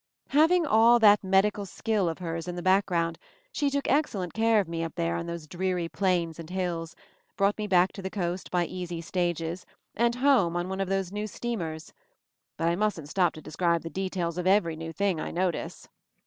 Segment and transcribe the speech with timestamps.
[0.29, 3.19] Having all that medical skill of hers in MOVING THE MOUNTAIN 17 the background,
[3.51, 6.95] she took excellent care of me up there on those dreary plains and hills,
[7.37, 9.63] brought me back to the coast by easy stages,
[9.95, 11.93] and home on one of those new steamers—
[12.57, 15.87] but I mustn't stop to describe the details of each new thing I notice